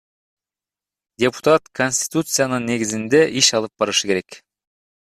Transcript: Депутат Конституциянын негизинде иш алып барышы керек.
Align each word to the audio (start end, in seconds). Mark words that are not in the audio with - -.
Депутат 1.25 1.69
Конституциянын 1.81 2.67
негизинде 2.73 3.23
иш 3.45 3.55
алып 3.61 3.81
барышы 3.85 4.13
керек. 4.15 4.43